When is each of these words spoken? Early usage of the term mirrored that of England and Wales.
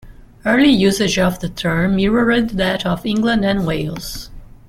Early 0.43 0.71
usage 0.71 1.19
of 1.19 1.41
the 1.41 1.49
term 1.49 1.95
mirrored 1.97 2.57
that 2.57 2.87
of 2.87 3.05
England 3.05 3.45
and 3.45 3.67
Wales. 3.67 4.31